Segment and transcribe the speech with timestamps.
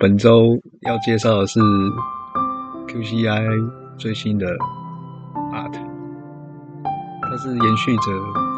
[0.00, 1.60] 本周要介绍的是
[2.88, 4.46] QCI 最新的
[5.52, 5.74] Art，
[7.20, 8.10] 它是延续着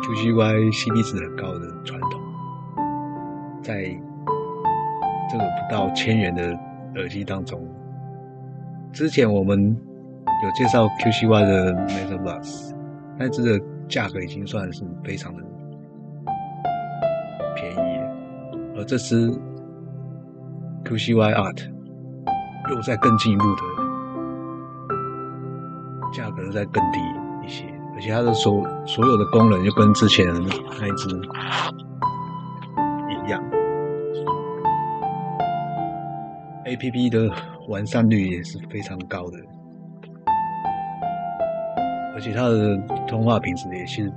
[0.04, 2.20] QCY CP 值很高的传统，
[3.60, 3.82] 在
[5.28, 6.56] 这个不到千元的
[6.94, 7.60] 耳机当中，
[8.92, 9.58] 之前我们
[10.44, 12.72] 有介绍 QCY 的 Meta Bus，
[13.18, 15.42] 那支的价格已经算是非常的
[17.56, 18.00] 便宜，
[18.76, 19.36] 而这支。
[20.84, 21.70] QCY Art
[22.70, 23.62] 又在更进一步的
[26.12, 26.98] 价格再更低
[27.44, 27.64] 一些，
[27.94, 31.08] 而且它的所所有的功能就跟之前那一只
[33.08, 33.42] 一样
[36.66, 37.34] ，APP 的
[37.68, 39.38] 完善率也是非常高的，
[42.14, 42.76] 而且它的
[43.08, 44.12] 通话品质也是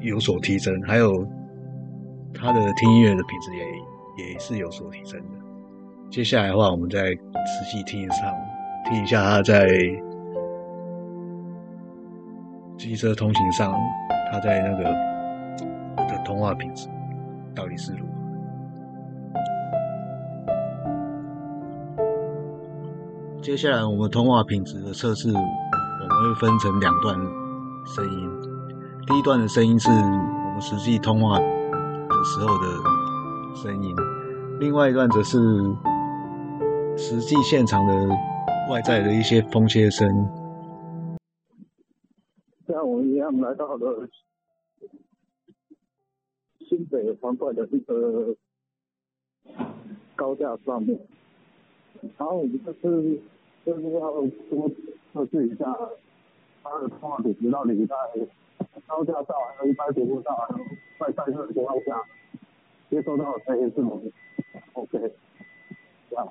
[0.00, 1.26] 有所提升，还有
[2.32, 3.64] 它的听音乐的品质也
[4.24, 5.39] 也是有所提升的。
[6.10, 8.34] 接下来的话，我们再仔细听一上，
[8.84, 9.68] 听一下他在
[12.76, 13.72] 机车通行上，
[14.32, 14.82] 他在那个
[16.08, 16.88] 的通话品质
[17.54, 18.12] 到底是如何。
[23.40, 27.16] 接下来我们通话品质的测试，我们会分成两段
[27.86, 28.28] 声音。
[29.06, 31.44] 第一段的声音是我们实际通话的
[32.24, 32.66] 时候的
[33.54, 33.94] 声音，
[34.58, 35.38] 另外一段则是。
[37.00, 38.08] 实际现场的
[38.70, 40.06] 外在的一些风切声，
[42.68, 44.06] 像我一样来到了
[46.68, 48.36] 新北方块的一个
[50.14, 51.00] 高架上面，
[52.18, 53.18] 然后我们这次
[53.64, 54.12] 就是要
[54.50, 54.70] 多
[55.14, 55.64] 测试一下
[56.62, 57.96] 它的通话品质到底在
[58.86, 59.24] 高架上
[59.56, 60.36] 还有一般节目上
[60.98, 62.02] 外在热的情况下
[62.90, 64.00] 接收到的声音是否
[64.74, 65.12] OK，
[66.10, 66.30] 这样。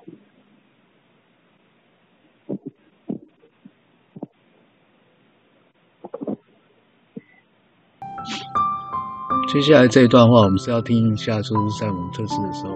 [9.52, 12.72] 接下来这一段话，我们是要听一下，就是在我们测试的时候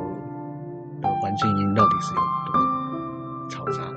[1.01, 2.21] 的环境音到底是有
[2.51, 2.59] 多
[3.49, 3.94] 嘈杂。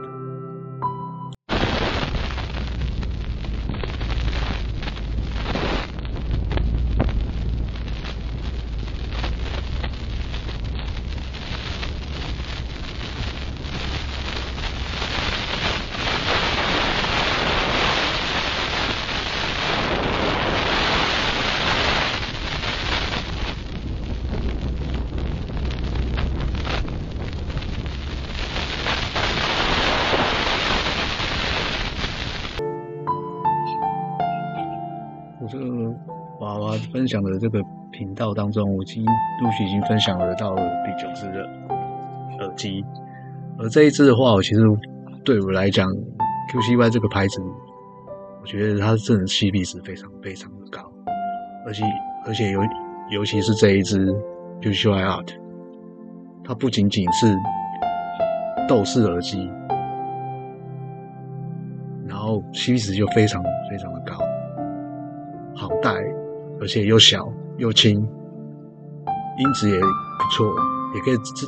[36.92, 37.62] 分享的这个
[37.92, 41.42] 频道当中，我已经陆续已经分享了到第九只的
[42.40, 42.84] 耳机，
[43.60, 44.62] 而这一只的话，我其实
[45.24, 45.90] 对我来讲
[46.52, 47.42] ，QCY 这个牌子，
[48.42, 50.82] 我觉得它真的 CP 值非常非常的高，
[51.66, 51.84] 而且
[52.26, 52.62] 而且尤
[53.12, 54.08] 尤其是这一只
[54.62, 55.30] QCY Art，
[56.44, 57.36] 它不仅仅是
[58.68, 59.50] 豆式耳机，
[62.06, 64.18] 然后 CP 值就非常非常的高。
[65.56, 65.92] 好带，
[66.60, 67.96] 而且又小又轻，
[69.38, 69.88] 音质也不
[70.32, 70.54] 错，
[70.96, 71.48] 也可以自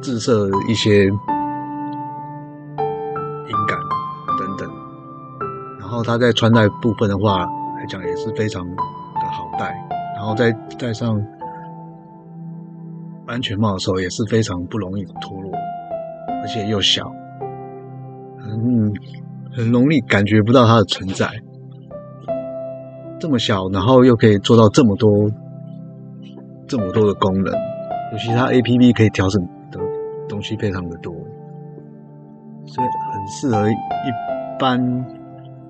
[0.00, 1.12] 自设一些音
[3.66, 3.78] 感
[4.38, 4.70] 等等。
[5.80, 7.46] 然后它在穿戴部分的话
[7.76, 8.82] 来讲也是非常的
[9.30, 9.74] 好戴，
[10.16, 11.20] 然后再戴上
[13.26, 15.50] 安全帽的时候也是非常不容易脱落，
[16.42, 17.10] 而且又小，
[18.38, 18.92] 很
[19.54, 21.30] 很容易感觉不到它的存在。
[23.20, 25.10] 这么小，然后又可以做到这么多、
[26.66, 27.52] 这么多的功能，
[28.12, 29.42] 尤其它 A P P 可以调整
[29.72, 29.80] 的
[30.28, 31.12] 东西非常的多，
[32.66, 33.74] 所以很适合一
[34.58, 34.78] 般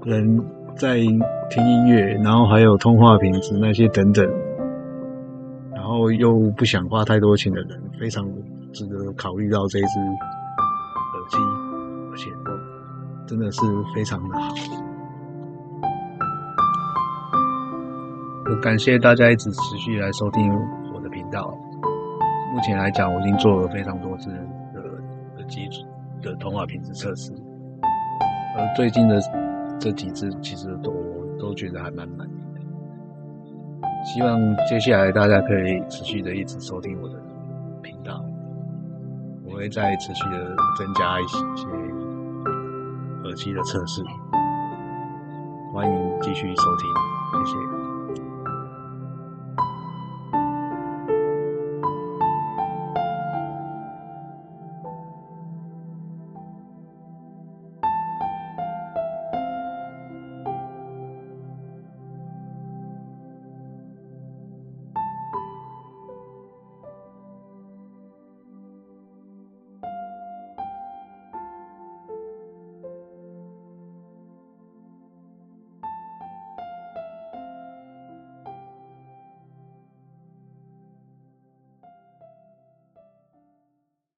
[0.04, 0.44] 人
[0.76, 0.96] 在
[1.48, 4.26] 听音乐，然后还有通话品质那些等等，
[5.72, 8.22] 然后又不想花太多钱的人，非常
[8.72, 11.38] 值得考虑到这一支耳机，
[12.12, 12.30] 而且
[13.26, 13.60] 真的是
[13.94, 14.87] 非常的好。
[18.56, 20.52] 感谢大家一直持续来收听
[20.92, 21.54] 我的频道。
[22.52, 24.30] 目前来讲，我已经做了非常多次
[24.74, 24.82] 的
[25.36, 25.86] 的基础
[26.22, 27.30] 的通话品质测试，
[28.56, 29.20] 而最近的
[29.78, 30.92] 这几支其实都
[31.38, 32.60] 都觉得还蛮满意的。
[34.04, 37.14] 希望接下来大家可以持续的一直收听我的
[37.82, 38.24] 频道，
[39.44, 41.38] 我会再持续的增加一些
[43.24, 44.02] 耳机的测试，
[45.74, 47.87] 欢迎继续收听，谢谢。